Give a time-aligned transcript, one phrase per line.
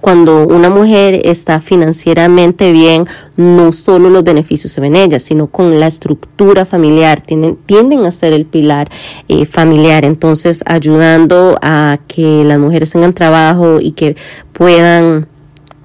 [0.00, 3.04] cuando una mujer está financieramente bien,
[3.36, 8.10] no solo los beneficios se ven ellas, sino con la estructura familiar, tienden, tienden a
[8.10, 8.90] ser el pilar
[9.28, 10.04] eh, familiar.
[10.04, 14.16] Entonces, ayudando a que las mujeres tengan trabajo y que
[14.52, 15.28] puedan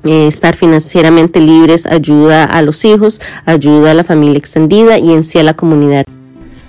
[0.03, 5.23] eh, estar financieramente libres ayuda a los hijos, ayuda a la familia extendida y en
[5.23, 6.05] sí a la comunidad.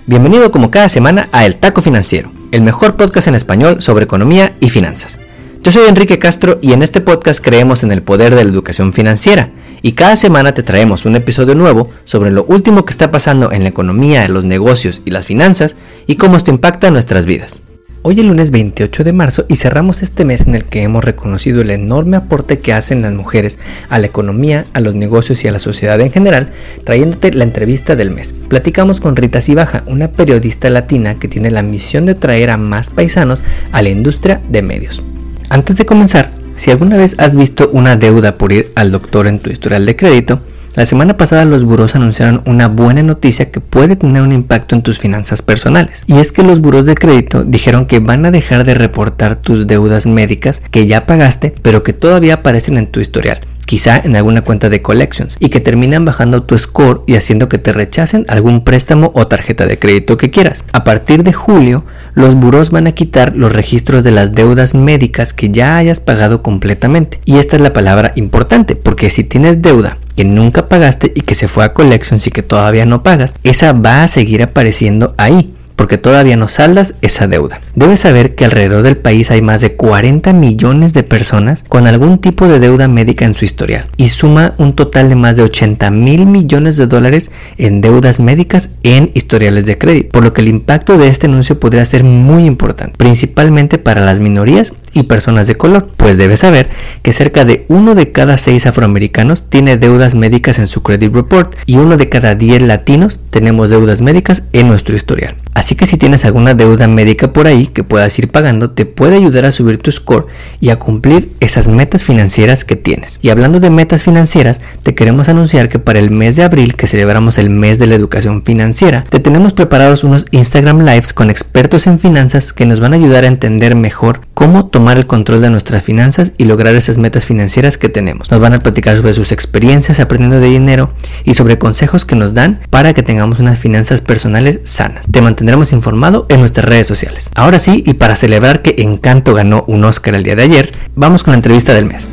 [0.05, 4.53] Bienvenido como cada semana a El Taco Financiero, el mejor podcast en español sobre economía
[4.59, 5.19] y finanzas.
[5.63, 8.93] Yo soy Enrique Castro y en este podcast creemos en el poder de la educación
[8.93, 9.51] financiera
[9.81, 13.63] y cada semana te traemos un episodio nuevo sobre lo último que está pasando en
[13.63, 17.61] la economía, los negocios y las finanzas y cómo esto impacta nuestras vidas.
[18.03, 21.61] Hoy es lunes 28 de marzo y cerramos este mes en el que hemos reconocido
[21.61, 25.51] el enorme aporte que hacen las mujeres a la economía, a los negocios y a
[25.51, 26.53] la sociedad en general,
[26.85, 28.33] trayéndote la entrevista del mes.
[28.47, 32.89] Platicamos con Rita Cibaja, una periodista latina que tiene la misión de traer a más
[32.89, 33.43] paisanos
[33.73, 35.03] a la industria de medios.
[35.49, 39.39] Antes de comenzar, si alguna vez has visto una deuda por ir al doctor en
[39.39, 40.41] tu historial de crédito,
[40.75, 44.83] la semana pasada los buros anunciaron una buena noticia que puede tener un impacto en
[44.83, 46.03] tus finanzas personales.
[46.05, 49.67] Y es que los buros de crédito dijeron que van a dejar de reportar tus
[49.67, 54.41] deudas médicas que ya pagaste pero que todavía aparecen en tu historial quizá en alguna
[54.41, 58.63] cuenta de collections, y que terminan bajando tu score y haciendo que te rechacen algún
[58.63, 60.63] préstamo o tarjeta de crédito que quieras.
[60.71, 61.83] A partir de julio,
[62.15, 66.41] los buros van a quitar los registros de las deudas médicas que ya hayas pagado
[66.41, 67.19] completamente.
[67.25, 71.35] Y esta es la palabra importante, porque si tienes deuda que nunca pagaste y que
[71.35, 75.53] se fue a collections y que todavía no pagas, esa va a seguir apareciendo ahí
[75.77, 77.61] porque todavía no saldas esa deuda.
[77.75, 82.17] Debes saber que alrededor del país hay más de 40 millones de personas con algún
[82.17, 85.89] tipo de deuda médica en su historial y suma un total de más de 80
[85.91, 90.49] mil millones de dólares en deudas médicas en historiales de crédito, por lo que el
[90.49, 95.55] impacto de este anuncio podría ser muy importante, principalmente para las minorías y personas de
[95.55, 96.69] color, pues debes saber
[97.01, 101.55] que cerca de uno de cada seis afroamericanos tiene deudas médicas en su credit report
[101.65, 105.35] y uno de cada 10 latinos tenemos deudas médicas en nuestro historial.
[105.53, 109.15] Así que si tienes alguna deuda médica por ahí que puedas ir pagando, te puede
[109.15, 110.27] ayudar a subir tu score
[110.59, 113.17] y a cumplir esas metas financieras que tienes.
[113.21, 116.87] Y hablando de metas financieras, te queremos anunciar que para el mes de abril, que
[116.87, 121.87] celebramos el mes de la educación financiera, te tenemos preparados unos Instagram Lives con expertos
[121.87, 125.49] en finanzas que nos van a ayudar a entender mejor cómo tomar el control de
[125.49, 128.31] nuestras finanzas y lograr esas metas financieras que tenemos.
[128.31, 130.93] Nos van a platicar sobre sus experiencias aprendiendo de dinero
[131.25, 135.05] y sobre consejos que nos dan para que tengamos unas finanzas personales sanas.
[135.11, 137.29] Te tendremos informado en nuestras redes sociales.
[137.35, 141.23] Ahora sí, y para celebrar que Encanto ganó un Oscar el día de ayer, vamos
[141.23, 142.07] con la entrevista del mes.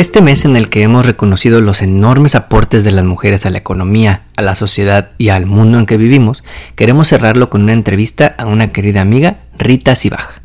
[0.00, 3.58] Este mes en el que hemos reconocido los enormes aportes de las mujeres a la
[3.58, 6.42] economía, a la sociedad y al mundo en que vivimos,
[6.74, 10.40] queremos cerrarlo con una entrevista a una querida amiga, Rita Cibaja.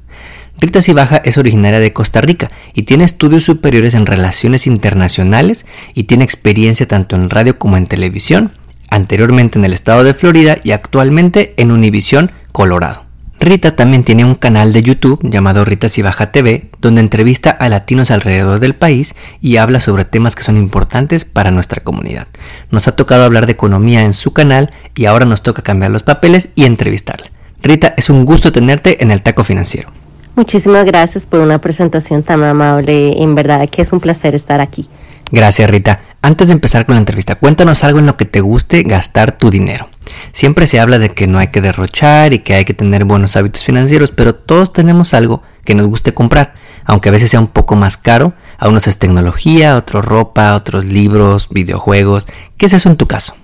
[0.59, 6.03] Rita Cibaja es originaria de Costa Rica y tiene estudios superiores en relaciones internacionales y
[6.03, 8.51] tiene experiencia tanto en radio como en televisión,
[8.89, 13.04] anteriormente en el estado de Florida y actualmente en Univisión, Colorado.
[13.39, 18.09] Rita también tiene un canal de YouTube llamado Rita Cibaja TV, donde entrevista a latinos
[18.09, 22.27] alrededor del país y habla sobre temas que son importantes para nuestra comunidad.
[22.71, 26.03] Nos ha tocado hablar de economía en su canal y ahora nos toca cambiar los
[26.03, 27.29] papeles y entrevistarla.
[27.61, 29.89] Rita, es un gusto tenerte en el Taco Financiero.
[30.35, 33.21] Muchísimas gracias por una presentación tan amable.
[33.21, 34.89] En verdad que es un placer estar aquí.
[35.31, 35.99] Gracias, Rita.
[36.21, 39.49] Antes de empezar con la entrevista, cuéntanos algo en lo que te guste gastar tu
[39.49, 39.89] dinero.
[40.31, 43.35] Siempre se habla de que no hay que derrochar y que hay que tener buenos
[43.35, 46.53] hábitos financieros, pero todos tenemos algo que nos guste comprar,
[46.85, 48.33] aunque a veces sea un poco más caro.
[48.57, 52.27] A unos es tecnología, a otros ropa, otros libros, videojuegos.
[52.57, 53.35] ¿Qué es eso en tu caso?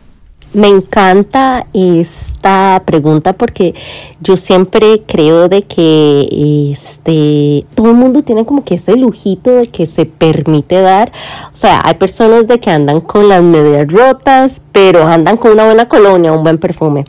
[0.54, 3.74] Me encanta esta pregunta porque
[4.20, 9.68] yo siempre creo de que este todo el mundo tiene como que ese lujito de
[9.68, 11.14] que se permite dar.
[11.54, 15.68] O sea, hay personas de que andan con las medias rotas, pero andan con una
[15.68, 17.06] buena colonia, un buen perfume.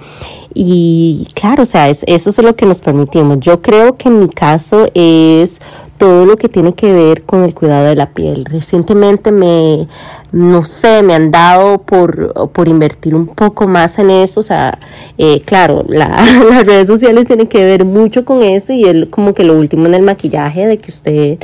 [0.55, 3.41] Y claro, o sea, eso es lo que nos permitimos.
[3.41, 5.61] Yo creo que en mi caso es
[6.03, 8.45] todo lo que tiene que ver con el cuidado de la piel.
[8.45, 9.87] Recientemente me,
[10.33, 14.41] no sé, me han dado por, por invertir un poco más en eso.
[14.41, 14.81] O sea,
[15.17, 19.45] eh, claro, las redes sociales tienen que ver mucho con eso y es como que
[19.45, 21.39] lo último en el maquillaje de que usted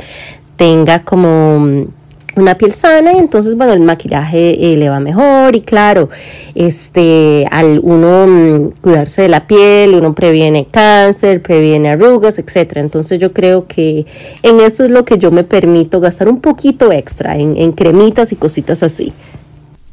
[0.57, 1.85] tenga como
[2.39, 6.09] una piel sana y entonces bueno el maquillaje eh, le va mejor y claro
[6.55, 12.81] este al uno mm, cuidarse de la piel uno previene cáncer previene arrugas etcétera.
[12.81, 14.05] Entonces yo creo que
[14.43, 18.31] en eso es lo que yo me permito gastar un poquito extra en, en cremitas
[18.31, 19.13] y cositas así.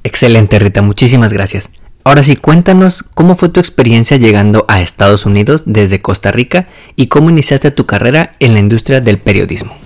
[0.04, 1.68] Excelente Rita muchísimas gracias.
[2.06, 7.08] Ahora sí, cuéntanos cómo fue tu experiencia llegando a Estados Unidos desde Costa Rica y
[7.08, 9.76] cómo iniciaste tu carrera en la industria del periodismo.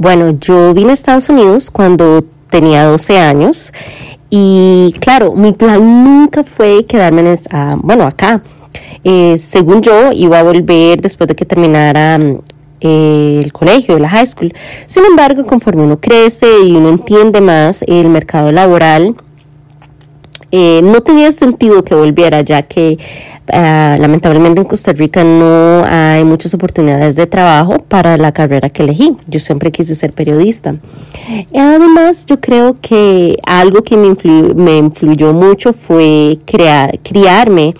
[0.00, 3.70] Bueno, yo vine a Estados Unidos cuando tenía 12 años
[4.30, 8.40] y claro, mi plan nunca fue quedarme en, ah, bueno, acá.
[9.04, 12.38] Eh, según yo, iba a volver después de que terminara mm,
[12.80, 14.54] el colegio, la high school.
[14.86, 19.14] Sin embargo, conforme uno crece y uno entiende más el mercado laboral,
[20.52, 22.98] eh, no tenía sentido que volviera, ya que
[23.52, 28.82] ah, lamentablemente en Costa Rica no hay muchas oportunidades de trabajo para la carrera que
[28.82, 29.16] elegí.
[29.26, 30.76] Yo siempre quise ser periodista.
[31.54, 34.14] Además, yo creo que algo que me,
[34.54, 37.74] me influyó mucho fue crear, criarme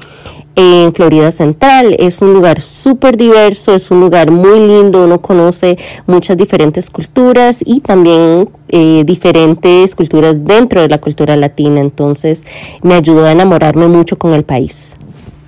[0.60, 1.96] en Florida Central.
[1.98, 7.62] Es un lugar súper diverso, es un lugar muy lindo, uno conoce muchas diferentes culturas
[7.64, 11.80] y también eh, diferentes culturas dentro de la cultura latina.
[11.80, 12.44] Entonces
[12.82, 14.96] me ayudó a enamorarme mucho con el país.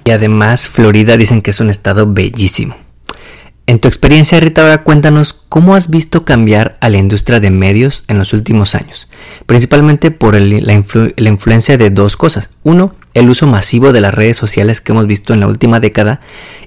[0.04, 2.74] Y además Florida dicen que es un estado bellísimo.
[3.66, 8.02] En tu experiencia, Rita, ahora cuéntanos cómo has visto cambiar a la industria de medios
[8.08, 9.08] en los últimos años,
[9.46, 12.50] principalmente por la, influencia de dos cosas.
[12.64, 16.20] Uno, el uso masivo de las redes sociales que hemos visto en la última década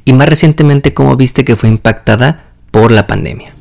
[0.06, 3.54] y más recientemente cómo viste que fue impactada por la pandemia.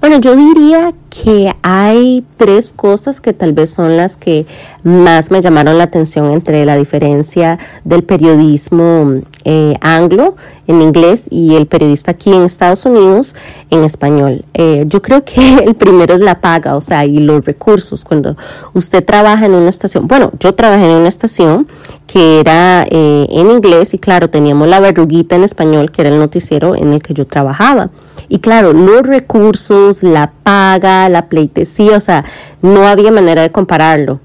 [0.00, 4.46] Bueno, yo diría que hay tres cosas que tal vez son las que
[4.84, 10.36] más me llamaron la atención entre la diferencia del periodismo eh, anglo
[10.66, 13.34] en inglés y el periodista aquí en Estados Unidos
[13.70, 14.44] en español.
[14.54, 18.04] Eh, yo creo que el primero es la paga, o sea, y los recursos.
[18.04, 18.36] Cuando
[18.74, 21.66] usted trabaja en una estación, bueno, yo trabajé en una estación
[22.06, 26.18] que era eh, en inglés y claro, teníamos la verruguita en español, que era el
[26.18, 27.90] noticiero en el que yo trabajaba.
[28.28, 32.24] Y claro, los recursos, la paga, la pleitesía, o sea,
[32.60, 34.20] no había manera de compararlo.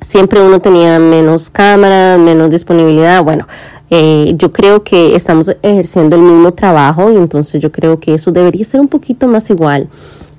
[0.00, 3.22] Siempre uno tenía menos cámaras, menos disponibilidad.
[3.24, 3.46] Bueno,
[3.90, 8.32] eh, yo creo que estamos ejerciendo el mismo trabajo y entonces yo creo que eso
[8.32, 9.88] debería ser un poquito más igual.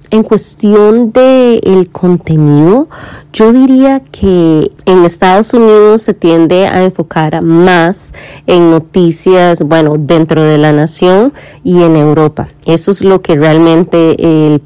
[0.10, 2.88] En cuestión de el contenido,
[3.34, 8.14] yo diría que en Estados Unidos se tiende a enfocar más
[8.46, 11.34] en noticias, bueno, dentro de la nación
[11.66, 12.48] y en Europa.
[12.66, 14.16] Eso es lo que realmente
[14.46, 14.62] el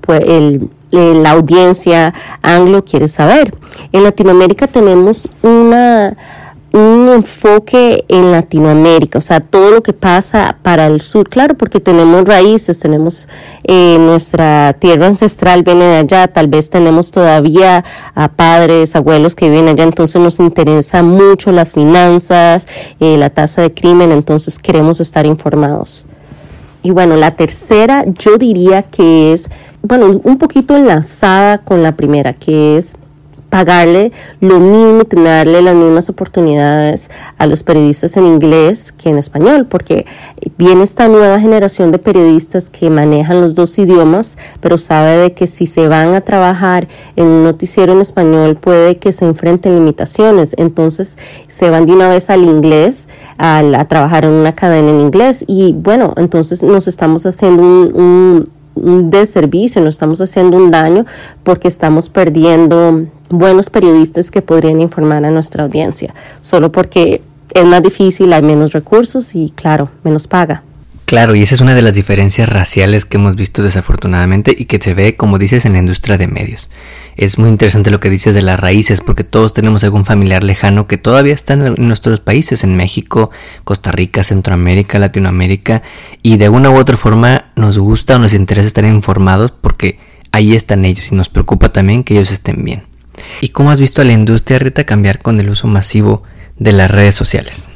[0.92, 3.56] la audiencia anglo quiere saber.
[3.92, 6.18] En Latinoamérica tenemos una
[6.74, 11.82] un enfoque en Latinoamérica, o sea, todo lo que pasa para el sur, claro, porque
[11.82, 13.28] tenemos raíces, tenemos
[13.66, 17.84] eh, nuestra tierra ancestral viene de allá, tal vez tenemos todavía
[18.16, 22.68] a padres, abuelos que viven allá, entonces nos interesa mucho las finanzas,
[23.02, 26.06] eh, la tasa de crimen, entonces queremos estar informados.
[26.84, 29.50] Y bueno, la tercera yo diría que es,
[29.82, 32.96] bueno, un poquito enlazada con la primera, que es
[33.52, 39.68] pagarle lo mismo, tenerle las mismas oportunidades a los periodistas en inglés que en español,
[39.70, 40.06] porque
[40.58, 45.48] viene esta nueva generación de periodistas que manejan los dos idiomas, pero sabe de que
[45.48, 46.88] si se van a trabajar
[47.18, 51.18] en un noticiero en español puede que se enfrenten limitaciones, entonces
[51.50, 55.44] se van de una vez al inglés, a trabajar en una cadena en inglés.
[55.46, 61.06] Y bueno, entonces nos estamos haciendo un, un deservicio, nos estamos haciendo un daño
[61.44, 67.22] porque estamos perdiendo buenos periodistas que podrían informar a nuestra audiencia, solo porque
[67.54, 70.64] es más difícil, hay menos recursos y claro, menos paga.
[71.12, 74.80] Claro, y esa es una de las diferencias raciales que hemos visto desafortunadamente y que
[74.82, 76.70] se ve, como dices, en la industria de medios.
[77.18, 80.88] Es muy interesante lo que dices de las raíces, porque todos tenemos algún familiar lejano
[80.88, 83.30] que todavía está en nuestros países, en México,
[83.66, 85.84] Costa Rica, Centroamérica, Latinoamérica,
[86.24, 90.00] y de una u otra forma nos gusta o nos interesa estar informados porque
[90.32, 92.91] ahí están ellos y nos preocupa también que ellos estén bien.
[93.42, 96.24] ¿Y cómo has visto a la industria Rita cambiar con el uso masivo
[96.58, 97.71] de las redes sociales?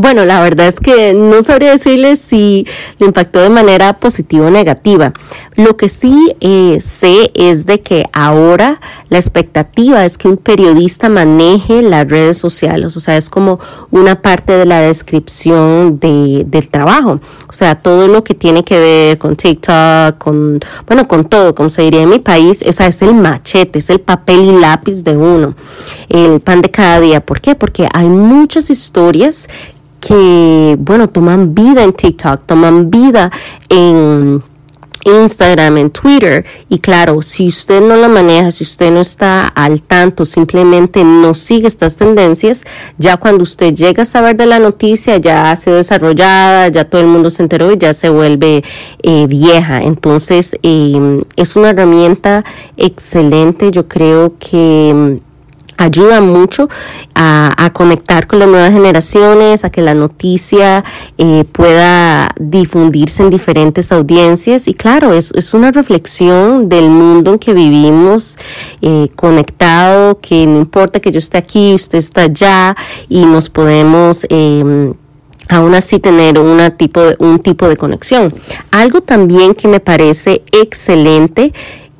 [0.00, 2.66] Bueno, la verdad es que no sabría decirles si
[2.98, 5.12] lo impactó de manera positiva o negativa.
[5.56, 8.80] Lo que sí eh, sé es de que ahora
[9.10, 14.22] la expectativa es que un periodista maneje las redes sociales, o sea, es como una
[14.22, 17.20] parte de la descripción de, del trabajo.
[17.46, 21.68] O sea, todo lo que tiene que ver con TikTok, con, bueno, con todo, como
[21.68, 25.04] se diría en mi país, o sea, es el machete, es el papel y lápiz
[25.04, 25.56] de uno,
[26.08, 27.20] el pan de cada día.
[27.20, 27.54] ¿Por qué?
[27.54, 29.46] Porque hay muchas historias
[30.00, 33.30] que, bueno, toman vida en TikTok, toman vida
[33.68, 34.42] en
[35.04, 36.44] Instagram, en Twitter.
[36.68, 41.34] Y claro, si usted no la maneja, si usted no está al tanto, simplemente no
[41.34, 42.64] sigue estas tendencias,
[42.98, 47.00] ya cuando usted llega a saber de la noticia, ya ha sido desarrollada, ya todo
[47.00, 48.62] el mundo se enteró y ya se vuelve
[49.02, 49.80] eh, vieja.
[49.82, 52.44] Entonces, eh, es una herramienta
[52.76, 53.70] excelente.
[53.70, 55.20] Yo creo que
[55.80, 56.68] ayuda mucho
[57.14, 60.84] a, conectar con las nuevas generaciones, a que la noticia
[61.18, 64.68] eh, pueda difundirse en diferentes audiencias.
[64.68, 68.36] Y claro, es, es una reflexión del mundo en que vivimos,
[68.82, 72.76] eh, conectado, que no importa que yo esté aquí, usted está allá
[73.08, 74.26] y nos podemos...
[74.28, 74.92] Eh,
[75.48, 78.32] aún así tener una tipo de, un tipo de conexión.
[78.70, 81.52] Algo también que me parece excelente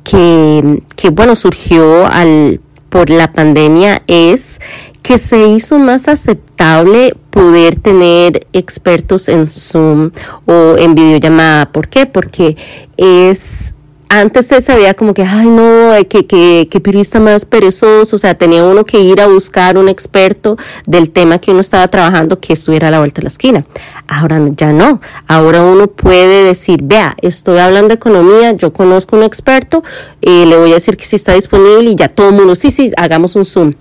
[0.05, 4.59] que, que bueno, surgió al por la pandemia es
[5.01, 10.11] que se hizo más aceptable poder tener expertos en Zoom
[10.45, 11.71] o en videollamada.
[11.71, 12.05] ¿Por qué?
[12.05, 12.57] Porque
[12.97, 13.73] es
[14.11, 18.35] antes se sabía como que, ay no, que, que, que periodista más perezoso, o sea,
[18.35, 22.51] tenía uno que ir a buscar un experto del tema que uno estaba trabajando que
[22.53, 23.65] estuviera a la vuelta de la esquina.
[24.07, 29.23] Ahora ya no, ahora uno puede decir, vea, estoy hablando de economía, yo conozco un
[29.23, 29.83] experto,
[30.21, 32.69] eh, le voy a decir que sí está disponible y ya todo el mundo, sí,
[32.69, 33.73] sí, hagamos un Zoom.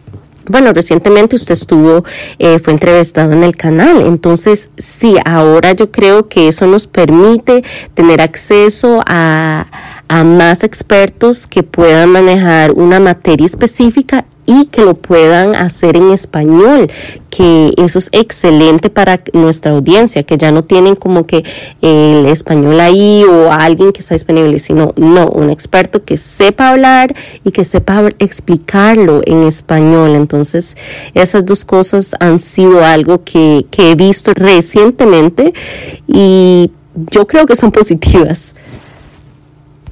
[0.47, 2.03] Bueno, recientemente usted estuvo,
[2.39, 7.63] eh, fue entrevistado en el canal, entonces sí, ahora yo creo que eso nos permite
[7.95, 9.67] tener acceso a,
[10.11, 16.11] a más expertos que puedan manejar una materia específica y que lo puedan hacer en
[16.11, 16.91] español,
[17.31, 21.45] que eso es excelente para nuestra audiencia, que ya no tienen como que
[21.81, 27.15] el español ahí o alguien que está disponible, sino no, un experto que sepa hablar
[27.45, 30.17] y que sepa explicarlo en español.
[30.17, 30.77] Entonces,
[31.15, 35.55] esas dos cosas han sido algo que, que he visto recientemente
[36.09, 38.57] y yo creo que son positivas.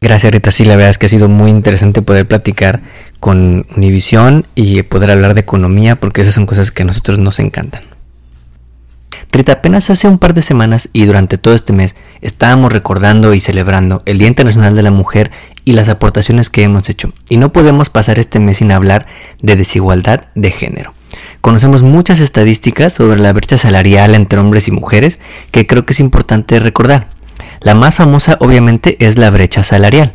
[0.00, 2.80] Gracias Rita, sí, la verdad es que ha sido muy interesante poder platicar
[3.20, 7.40] con Univisión y poder hablar de economía porque esas son cosas que a nosotros nos
[7.40, 7.82] encantan.
[9.30, 13.40] Rita, apenas hace un par de semanas y durante todo este mes estábamos recordando y
[13.40, 15.30] celebrando el Día Internacional de la Mujer
[15.64, 17.12] y las aportaciones que hemos hecho.
[17.28, 19.06] Y no podemos pasar este mes sin hablar
[19.42, 20.94] de desigualdad de género.
[21.40, 25.18] Conocemos muchas estadísticas sobre la brecha salarial entre hombres y mujeres
[25.50, 27.08] que creo que es importante recordar.
[27.60, 30.14] La más famosa obviamente es la brecha salarial,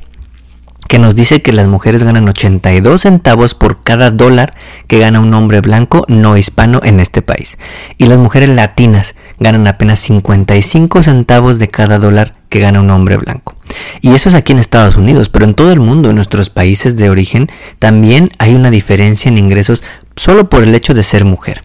[0.87, 4.53] que nos dice que las mujeres ganan 82 centavos por cada dólar
[4.87, 7.57] que gana un hombre blanco no hispano en este país.
[7.97, 13.17] Y las mujeres latinas ganan apenas 55 centavos de cada dólar que gana un hombre
[13.17, 13.55] blanco.
[14.01, 16.95] Y eso es aquí en Estados Unidos, pero en todo el mundo, en nuestros países
[16.95, 19.83] de origen, también hay una diferencia en ingresos
[20.15, 21.63] solo por el hecho de ser mujer.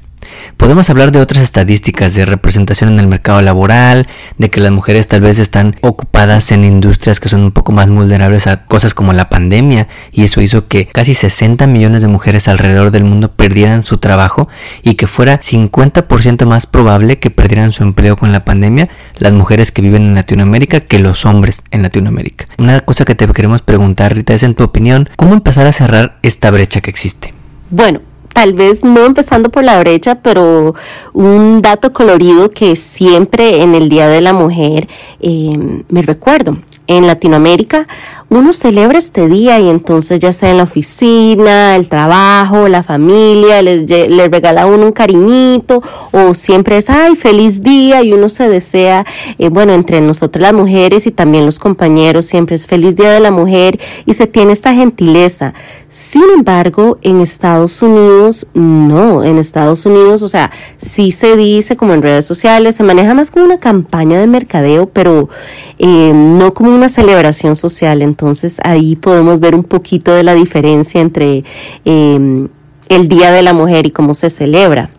[0.59, 5.07] Podemos hablar de otras estadísticas de representación en el mercado laboral, de que las mujeres
[5.07, 9.13] tal vez están ocupadas en industrias que son un poco más vulnerables a cosas como
[9.13, 13.85] la pandemia y eso hizo que casi 60 millones de mujeres alrededor del mundo perdieran
[13.85, 14.49] su trabajo
[14.83, 19.71] y que fuera 50% más probable que perdieran su empleo con la pandemia las mujeres
[19.71, 22.47] que viven en Latinoamérica que los hombres en Latinoamérica.
[22.59, 26.19] Una cosa que te queremos preguntar Rita es en tu opinión, ¿cómo empezar a cerrar
[26.23, 27.33] esta brecha que existe?
[27.71, 28.01] Bueno,
[28.39, 30.73] tal vez no empezando por la brecha, pero
[31.13, 34.87] un dato colorido que siempre en el Día de la Mujer
[35.19, 36.57] eh, me recuerdo.
[36.89, 37.87] En Latinoamérica
[38.31, 43.63] uno celebra este día y entonces ya sea en la oficina, el trabajo, la familia,
[43.63, 43.89] les,
[44.31, 49.07] regala uno un cariñito o siempre es, ay, feliz día y uno se desea,
[49.39, 53.21] eh, bueno, entre nosotros las mujeres y también los compañeros, siempre es feliz día de
[53.21, 55.55] la mujer y se tiene esta gentileza.
[55.89, 61.95] Sin embargo, en Estados Unidos, no, en Estados Unidos, o sea, sí se dice como
[61.95, 65.31] en redes sociales, se maneja más como una campaña de mercadeo, pero
[65.79, 68.03] eh, no como una celebración social.
[68.03, 71.45] Entonces ahí podemos ver un poquito de la diferencia entre
[71.85, 72.49] em,
[72.89, 74.91] el Día de la Mujer y cómo se celebra.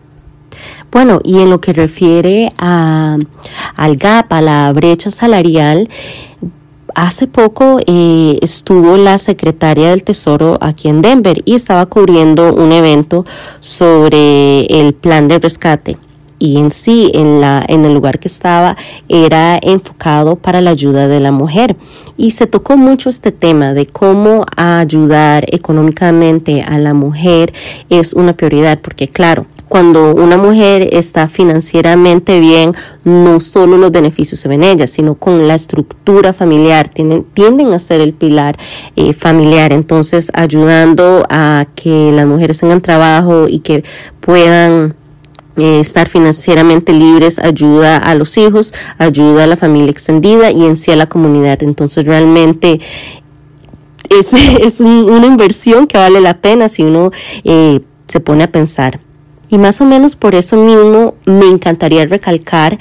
[0.92, 3.16] Bueno, y en lo que refiere a,
[3.76, 5.88] al gap, a la brecha salarial,
[6.94, 12.72] hace poco eh, estuvo la secretaria del Tesoro aquí en Denver y estaba cubriendo un
[12.72, 13.24] evento
[13.60, 15.96] sobre el plan de rescate
[16.40, 18.76] y en sí en la en el lugar que estaba
[19.08, 21.76] era enfocado para la ayuda de la mujer
[22.16, 27.52] y se tocó mucho este tema de cómo ayudar económicamente a la mujer
[27.90, 32.72] es una prioridad porque claro cuando una mujer está financieramente bien,
[33.04, 37.78] no solo los beneficios se ven ellas, sino con la estructura familiar, tienden, tienden a
[37.78, 38.58] ser el pilar
[38.96, 39.72] eh, familiar.
[39.72, 43.84] Entonces, ayudando a que las mujeres tengan trabajo y que
[44.18, 44.96] puedan
[45.60, 50.76] eh, estar financieramente libres ayuda a los hijos, ayuda a la familia extendida y en
[50.76, 51.62] sí a la comunidad.
[51.62, 52.80] Entonces realmente
[54.08, 57.10] es, es una inversión que vale la pena si uno
[57.44, 59.00] eh, se pone a pensar.
[59.48, 62.78] Y más o menos por eso mismo me encantaría recalcar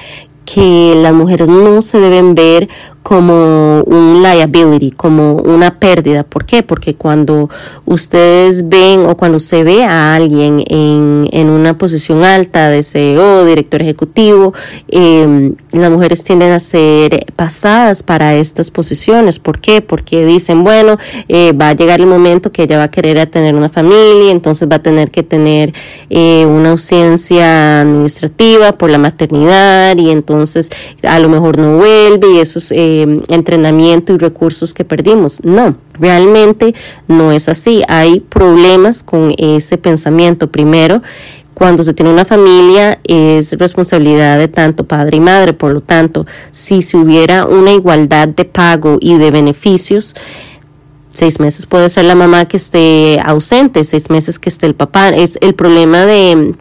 [0.51, 2.70] que las mujeres no se deben ver
[3.03, 6.24] como un liability, como una pérdida.
[6.24, 6.63] ¿Por qué?
[6.63, 7.50] Porque cuando
[7.86, 13.46] ustedes ven o cuando se ve a alguien en, en una posición alta de CEO,
[13.46, 14.53] director ejecutivo,
[14.89, 19.39] eh, las mujeres tienden a ser pasadas para estas posiciones.
[19.39, 19.82] ¿Por qué?
[19.82, 23.56] Porque dicen, bueno, eh, va a llegar el momento que ella va a querer tener
[23.56, 25.74] una familia, entonces va a tener que tener
[26.10, 30.38] eh, una ausencia administrativa por la maternidad y entonces
[31.03, 32.72] a lo mejor no vuelve y eso es...
[32.72, 33.08] Eh,
[33.50, 35.43] entrenamiento y recursos que perdimos.
[35.43, 36.74] No, realmente
[37.08, 37.81] no es así.
[37.88, 40.51] Hay problemas con ese pensamiento.
[40.51, 41.01] Primero,
[41.53, 45.53] cuando se tiene una familia es responsabilidad de tanto padre y madre.
[45.53, 50.15] Por lo tanto, si se hubiera una igualdad de pago y de beneficios,
[51.12, 55.10] seis meses puede ser la mamá que esté ausente, seis meses que esté el papá.
[55.10, 56.55] Es el problema de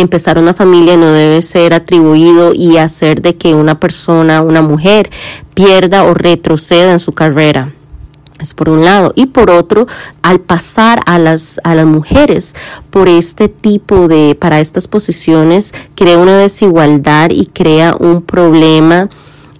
[0.00, 5.10] empezar una familia no debe ser atribuido y hacer de que una persona, una mujer,
[5.54, 7.72] pierda o retroceda en su carrera.
[8.40, 9.12] Es por un lado.
[9.16, 9.86] Y por otro,
[10.22, 12.54] al pasar a las, a las mujeres
[12.90, 19.08] por este tipo de, para estas posiciones, crea una desigualdad y crea un problema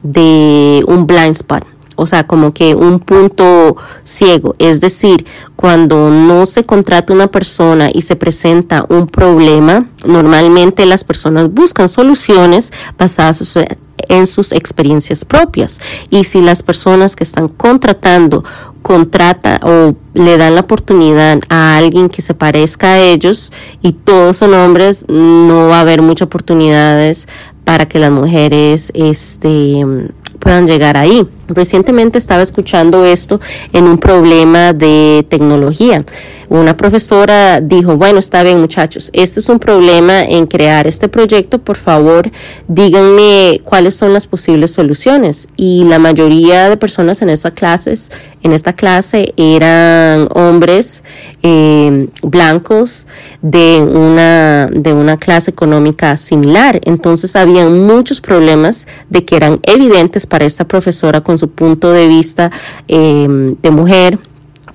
[0.03, 1.65] de un blind spot
[1.99, 4.55] o sea, como que un punto ciego.
[4.59, 5.27] Es decir,
[5.57, 11.89] cuando no se contrata una persona y se presenta un problema, normalmente las personas buscan
[11.89, 13.59] soluciones basadas
[14.09, 15.81] en sus experiencias propias.
[16.09, 18.45] Y si las personas que están contratando
[18.83, 23.53] contrata o le dan la oportunidad a alguien que se parezca a ellos
[23.83, 27.27] y todos son hombres, no va a haber muchas oportunidades
[27.65, 29.85] para que las mujeres este,
[30.39, 31.27] puedan llegar ahí.
[31.49, 33.41] Recientemente estaba escuchando esto
[33.73, 36.05] en un problema de tecnología.
[36.49, 41.59] Una profesora dijo, bueno, está bien muchachos, este es un problema en crear este proyecto,
[41.59, 42.31] por favor
[42.69, 45.49] díganme cuáles son las posibles soluciones.
[45.57, 48.11] Y la mayoría de personas en esta clases,
[48.43, 51.03] en esta clase eran hombres
[51.43, 53.07] eh, blancos
[53.43, 56.81] de una, de una clase económica similar.
[56.85, 62.09] Entonces habían muchos problemas de que eran evidentes para esta profesora con su punto de
[62.09, 62.51] vista
[62.89, 64.19] eh, de mujer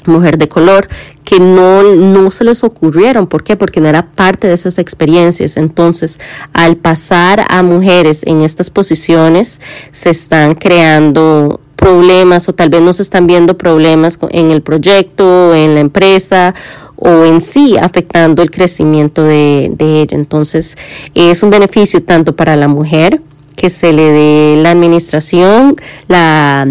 [0.08, 0.88] mujer de color,
[1.24, 3.28] que no, no se les ocurrieron.
[3.28, 3.56] ¿Por qué?
[3.56, 5.58] Porque no era parte de esas experiencias.
[5.58, 6.20] Entonces,
[6.54, 12.94] al pasar a mujeres en estas posiciones, se están creando problemas o tal vez no
[12.94, 16.56] se están viendo problemas en el proyecto, en la empresa
[16.96, 20.16] o en sí afectando el crecimiento de ella.
[20.16, 20.78] Entonces,
[21.14, 23.22] es un beneficio tanto para la mujer,
[23.56, 25.76] que se le dé la administración,
[26.08, 26.68] la,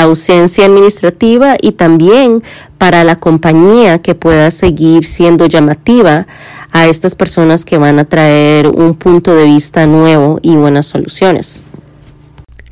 [0.00, 2.42] ausencia administrativa y también
[2.78, 6.26] para la compañía que pueda seguir siendo llamativa
[6.72, 11.64] a estas personas que van a traer un punto de vista nuevo y buenas soluciones.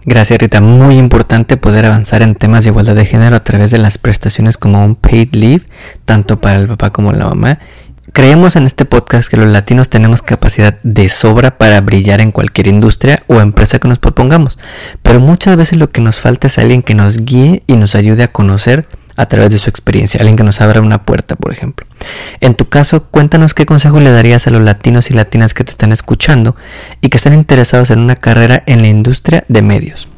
[0.06, 3.78] Gracias Rita, muy importante poder avanzar en temas de igualdad de género a través de
[3.78, 5.62] las prestaciones como un paid leave,
[6.06, 7.58] tanto para el papá como la mamá,
[8.12, 12.66] Creemos en este podcast que los latinos tenemos capacidad de sobra para brillar en cualquier
[12.66, 14.58] industria o empresa que nos propongamos,
[15.02, 18.24] pero muchas veces lo que nos falta es alguien que nos guíe y nos ayude
[18.24, 21.86] a conocer a través de su experiencia, alguien que nos abra una puerta, por ejemplo.
[22.40, 25.70] En tu caso, cuéntanos qué consejo le darías a los latinos y latinas que te
[25.70, 26.56] están escuchando
[27.00, 30.08] y que están interesados en una carrera en la industria de medios.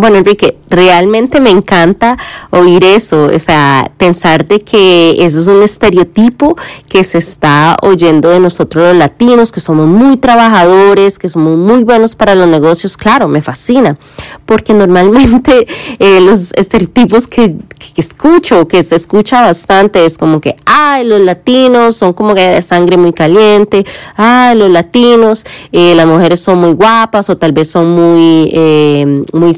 [0.00, 2.16] Bueno, Enrique, realmente me encanta
[2.48, 6.56] oír eso, o sea, pensar de que eso es un estereotipo
[6.88, 11.84] que se está oyendo de nosotros los latinos, que somos muy trabajadores, que somos muy
[11.84, 13.98] buenos para los negocios, claro, me fascina,
[14.46, 15.66] porque normalmente
[15.98, 21.20] eh, los estereotipos que, que, escucho, que se escucha bastante, es como que, ay, los
[21.20, 23.84] latinos son como que de sangre muy caliente,
[24.16, 29.24] ay, los latinos, eh, las mujeres son muy guapas o tal vez son muy, eh,
[29.32, 29.54] muy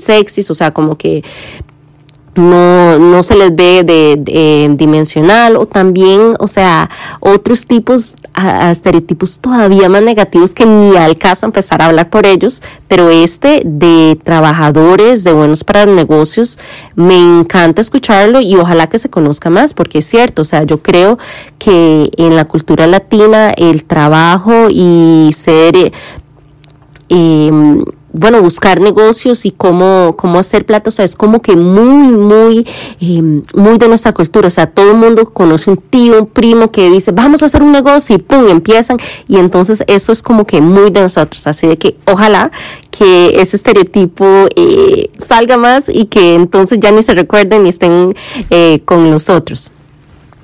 [0.51, 1.23] o sea, como que
[2.35, 6.89] no, no se les ve de, dimensional o también, o sea,
[7.21, 8.17] otros tipos,
[8.71, 13.63] estereotipos todavía más negativos que ni al caso empezar a hablar por ellos, pero este
[13.65, 16.59] de trabajadores, de buenos para negocios,
[16.95, 20.83] me encanta escucharlo y ojalá que se conozca más, porque es cierto, o sea, yo
[20.83, 21.19] creo
[21.59, 25.93] que en la cultura latina el trabajo y ser...
[27.09, 27.51] Eh,
[28.13, 32.67] bueno, buscar negocios y cómo, cómo hacer plata, o sea, es como que muy, muy,
[33.01, 36.71] em, muy de nuestra cultura, o sea, todo el mundo conoce un tío, un primo
[36.71, 38.99] que dice, vamos a hacer un negocio y pum, empiezan,
[39.29, 42.51] y entonces eso es como que muy de nosotros, así de que ojalá
[42.91, 44.25] que ese estereotipo
[44.57, 48.15] eh, salga más y que entonces ya ni se recuerden ni estén
[48.51, 49.71] eh, con nosotros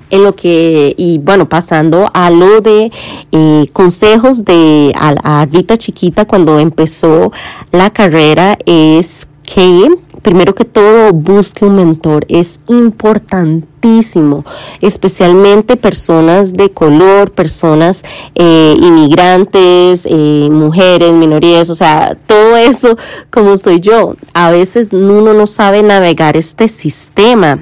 [0.09, 2.91] en lo que, y bueno, pasando a lo de
[3.31, 7.31] eh, consejos de a, Rita chiquita cuando empezó
[7.71, 9.89] la carrera es que
[10.21, 12.25] primero que todo busque un mentor.
[12.29, 14.45] Es importantísimo,
[14.81, 18.03] especialmente personas de color, personas
[18.35, 22.97] eh, inmigrantes, eh, mujeres, minorías, o sea, todo eso
[23.29, 24.15] como soy yo.
[24.33, 27.61] A veces uno no sabe navegar este sistema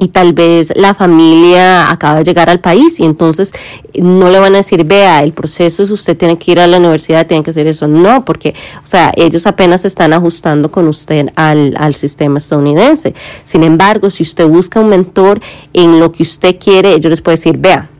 [0.00, 3.52] y tal vez la familia acaba de llegar al país y entonces
[3.94, 6.78] no le van a decir, vea, el proceso es usted tiene que ir a la
[6.78, 7.86] universidad, tiene que hacer eso.
[7.86, 13.14] No, porque, o sea, ellos apenas están ajustando con usted al, al sistema estadounidense.
[13.44, 15.38] Sin embargo, si usted busca un mentor
[15.74, 17.90] en lo que usted quiere, ellos les pueden decir, vea,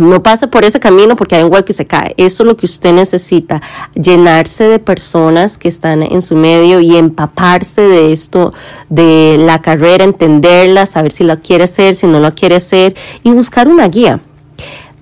[0.00, 2.14] no pasa por ese camino porque hay un hueco y se cae.
[2.16, 3.60] Eso es lo que usted necesita,
[3.94, 8.52] llenarse de personas que están en su medio y empaparse de esto,
[8.88, 13.30] de la carrera, entenderla, saber si la quiere hacer, si no la quiere hacer y
[13.30, 14.20] buscar una guía.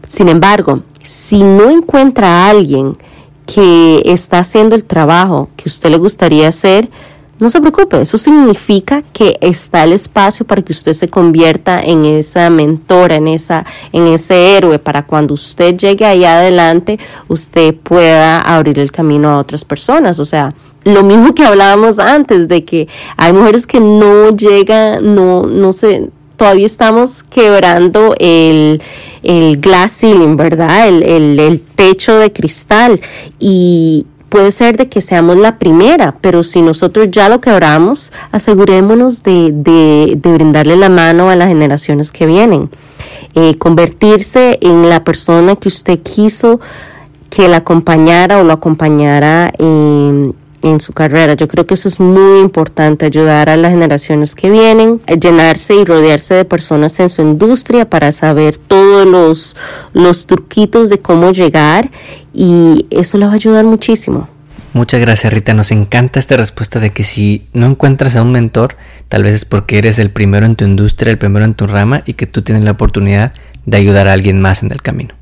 [0.06, 2.96] Sin embargo, si no encuentra a alguien
[3.46, 6.90] que está haciendo el trabajo que usted le gustaría hacer,
[7.38, 12.04] no se preocupe, eso significa que está el espacio para que usted se convierta en
[12.04, 16.98] esa mentora, en esa, en ese héroe, para cuando usted llegue ahí adelante,
[17.28, 20.18] usted pueda abrir el camino a otras personas.
[20.18, 20.52] O sea,
[20.84, 26.10] lo mismo que hablábamos antes, de que hay mujeres que no llegan, no, no sé,
[26.36, 28.82] todavía estamos quebrando el,
[29.22, 30.88] el glass ceiling, ¿verdad?
[30.88, 33.00] El, el, el techo de cristal.
[33.38, 39.22] Y, Puede ser de que seamos la primera, pero si nosotros ya lo quebramos, asegurémonos
[39.22, 42.68] de, de, brindarle la mano a las generaciones que vienen.
[43.34, 46.60] Eh, convertirse en la persona que usted quiso
[47.30, 51.34] que la acompañara o lo acompañara en en su carrera.
[51.34, 55.84] Yo creo que eso es muy importante, ayudar a las generaciones que vienen, llenarse y
[55.84, 59.56] rodearse de personas en su industria para saber todos los,
[59.92, 61.90] los truquitos de cómo llegar
[62.32, 64.28] y eso le va a ayudar muchísimo.
[64.74, 68.76] Muchas gracias Rita, nos encanta esta respuesta de que si no encuentras a un mentor,
[69.08, 72.02] tal vez es porque eres el primero en tu industria, el primero en tu rama
[72.04, 73.32] y que tú tienes la oportunidad
[73.64, 75.17] de ayudar a alguien más en el camino.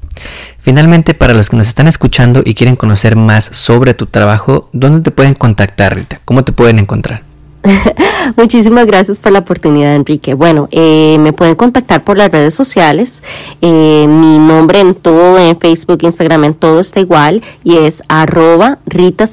[0.59, 5.03] Finalmente, para los que nos están escuchando y quieren conocer más sobre tu trabajo, ¿dónde
[5.03, 6.21] te pueden contactar, Rita?
[6.25, 7.23] ¿Cómo te pueden encontrar?
[8.37, 10.35] Muchísimas gracias por la oportunidad, Enrique.
[10.35, 13.23] Bueno, eh, me pueden contactar por las redes sociales.
[13.61, 18.79] Eh, mi nombre en todo, en Facebook, Instagram, en todo está igual y es arroba
[18.87, 19.27] Rita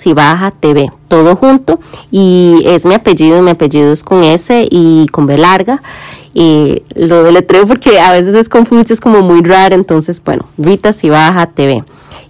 [0.59, 1.79] TV, todo junto.
[2.11, 5.81] Y es mi apellido, mi apellido es con S y con B larga
[6.33, 10.91] y lo deletreo porque a veces es confuso, es como muy raro, entonces bueno, Rita
[10.93, 11.83] si baja TV.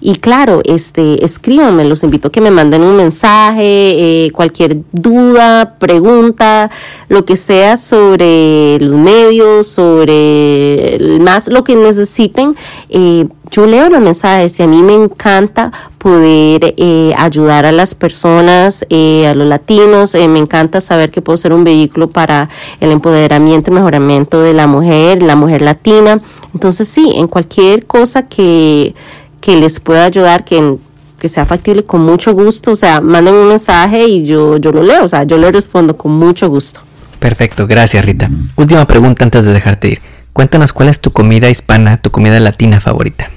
[0.05, 5.75] Y claro, este, escríbanme, los invito a que me manden un mensaje, eh, cualquier duda,
[5.79, 6.69] pregunta,
[7.07, 12.53] lo que sea sobre los medios, sobre más lo que necesiten.
[12.89, 17.93] Eh, yo leo los mensajes y a mí me encanta poder eh, ayudar a las
[17.93, 20.15] personas, eh, a los latinos.
[20.15, 24.53] Eh, me encanta saber que puedo ser un vehículo para el empoderamiento y mejoramiento de
[24.53, 26.19] la mujer, la mujer latina.
[26.53, 28.95] Entonces sí, en cualquier cosa que,
[29.43, 30.77] que les pueda ayudar, que
[31.19, 34.83] que sea factible con mucho gusto, o sea, mándenme un mensaje y yo, yo lo
[34.83, 36.81] leo, o sea, yo le respondo con mucho gusto.
[37.17, 38.29] Perfecto, gracias Rita.
[38.57, 40.01] Última pregunta antes de dejarte ir.
[40.33, 43.31] Cuéntanos cuál es tu comida hispana, tu comida latina favorita.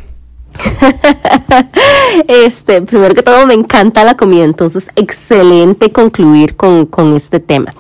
[2.27, 7.73] este, primero que todo me encanta la comida, entonces excelente concluir con, este tema.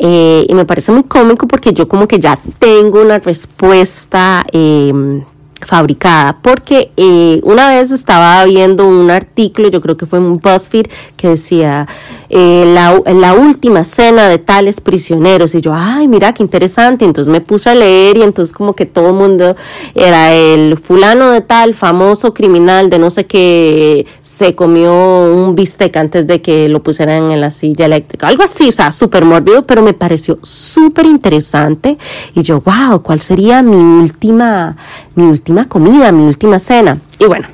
[0.00, 5.22] Eh, y me parece muy cómico porque yo como que ya tengo una respuesta em,
[5.60, 10.86] fabricada, porque eh, una vez estaba viendo un artículo, yo creo que fue un BuzzFeed,
[11.16, 11.88] que decía
[12.28, 17.30] eh, la, la, última cena de tales prisioneros, y yo, ay, mira, qué interesante, entonces
[17.30, 19.56] me puse a leer y entonces como que todo el mundo
[19.94, 25.96] era el fulano de tal, famoso criminal de no sé qué, se comió un bistec
[25.96, 29.66] antes de que lo pusieran en la silla eléctrica, algo así, o sea, súper mórbido,
[29.66, 31.98] pero me pareció súper interesante,
[32.34, 34.76] y yo, wow, ¿cuál sería mi última,
[35.14, 37.00] mi última comida, mi última cena.
[37.18, 37.48] Y bueno,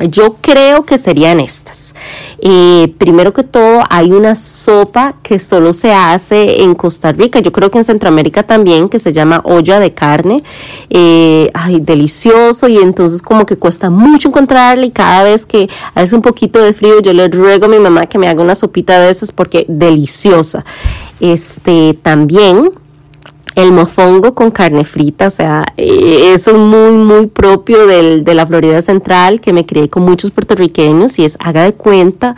[0.00, 1.94] yo creo que serían estas.
[2.40, 7.50] Eh, primero que todo, hay una sopa que solo se hace en Costa Rica, yo
[7.52, 10.42] creo que en Centroamérica también, que se llama olla de carne.
[10.90, 16.14] Eh, ay, delicioso y entonces como que cuesta mucho encontrarla y cada vez que hace
[16.14, 19.00] un poquito de frío yo le ruego a mi mamá que me haga una sopita
[19.00, 20.64] de esas porque deliciosa.
[21.20, 22.70] Este también
[23.58, 28.34] el mofongo con carne frita, o sea, eh, eso es muy, muy propio del, de
[28.34, 32.36] la Florida Central, que me crié con muchos puertorriqueños y es, haga de cuenta,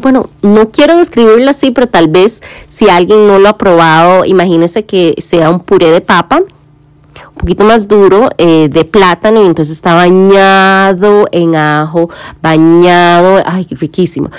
[0.00, 4.84] bueno, no quiero describirlo así, pero tal vez si alguien no lo ha probado, imagínese
[4.84, 9.76] que sea un puré de papa, un poquito más duro eh, de plátano y entonces
[9.76, 12.10] está bañado en ajo,
[12.42, 14.30] bañado, ay, riquísimo.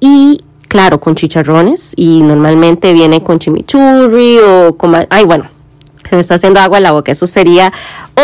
[0.00, 0.40] Y
[0.74, 4.92] claro, con chicharrones y normalmente viene con chimichurri o con...
[5.08, 5.46] Ay, bueno,
[6.02, 7.12] se me está haciendo agua en la boca.
[7.12, 7.72] Eso sería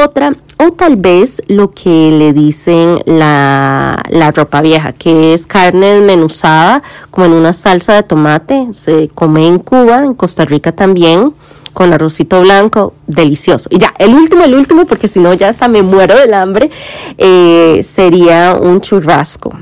[0.03, 0.33] otra.
[0.59, 6.83] O tal vez lo que le dicen la, la ropa vieja, que es carne desmenuzada,
[7.13, 8.67] como en una salsa de tomate.
[8.73, 11.33] Se come en Cuba, en Costa Rica también
[11.73, 13.69] con arrocito blanco, delicioso.
[13.71, 16.69] Y ya, el último, el último, porque si no ya hasta me muero del hambre,
[17.17, 19.53] eh, sería un churrasco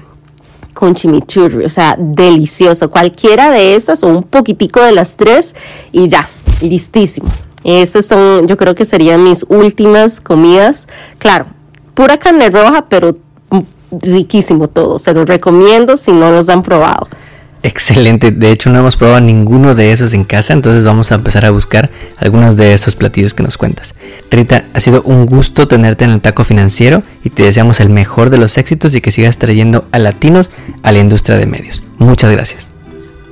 [0.79, 2.89] con chimichurri, o sea, delicioso.
[2.89, 5.57] Cualquiera de esas o un poquitico de las tres
[5.91, 6.29] y ya,
[6.61, 7.29] listísimo.
[7.65, 10.87] Esas son, yo creo que serían mis últimas comidas.
[11.19, 11.47] Claro,
[11.95, 13.17] pura carne roja, pero
[13.91, 15.01] riquísimo todo.
[15.01, 17.09] Se los recomiendo si no los han probado.
[17.63, 21.45] Excelente, de hecho no hemos probado ninguno de esos en casa, entonces vamos a empezar
[21.45, 23.97] a buscar algunos de esos platillos que nos cuentas.
[24.31, 28.31] Rita, ha sido un gusto tenerte en el taco financiero y te deseamos el mejor
[28.31, 30.51] de los éxitos y que sigas trayendo a latinos
[30.85, 31.83] a la industria de medios.
[31.99, 32.71] Muchas gracias.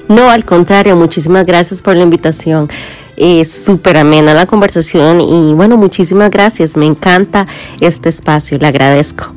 [0.08, 2.68] No, al contrario, muchísimas gracias por la invitación.
[3.16, 6.76] Es súper amena la conversación y bueno, muchísimas gracias.
[6.76, 7.46] Me encanta
[7.80, 9.32] este espacio, le agradezco.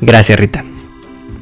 [0.00, 0.64] Gracias, Rita.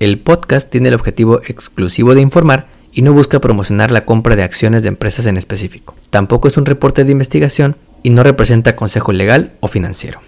[0.00, 4.42] El podcast tiene el objetivo exclusivo de informar y no busca promocionar la compra de
[4.42, 5.94] acciones de empresas en específico.
[6.10, 10.20] Tampoco es un reporte de investigación y no representa consejo legal o financiero.